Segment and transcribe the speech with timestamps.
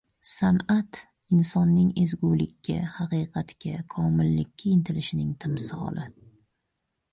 [0.27, 1.01] Sanʼat
[1.35, 6.11] insonning ezgulikka, haqiqatga, komillikka intilishining timsoli